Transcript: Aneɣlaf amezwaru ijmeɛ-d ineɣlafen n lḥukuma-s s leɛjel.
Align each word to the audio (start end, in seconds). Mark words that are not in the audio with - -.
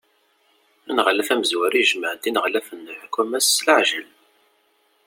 Aneɣlaf 0.89 1.29
amezwaru 1.33 1.77
ijmeɛ-d 1.83 2.23
ineɣlafen 2.29 2.79
n 2.85 2.93
lḥukuma-s 2.95 3.47
s 3.55 3.65
leɛjel. 3.65 4.09